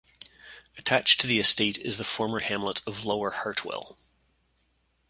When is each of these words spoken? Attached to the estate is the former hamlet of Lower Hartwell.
Attached 0.79 1.21
to 1.21 1.27
the 1.27 1.37
estate 1.39 1.77
is 1.77 1.99
the 1.99 2.03
former 2.03 2.39
hamlet 2.39 2.81
of 2.87 3.05
Lower 3.05 3.29
Hartwell. 3.29 3.99